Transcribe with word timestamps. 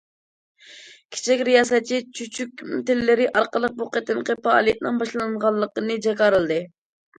كىچىك 1.15 1.43
رىياسەتچى 1.49 1.99
چۈچۈك 2.21 2.65
تىللىرى 2.89 3.29
ئارقىلىق 3.41 3.77
بۇ 3.83 3.89
قېتىمقى 3.99 4.39
پائالىيەتنىڭ 4.49 5.01
باشلانغانلىقىنى 5.05 6.03
جاكارلىدى. 6.11 6.61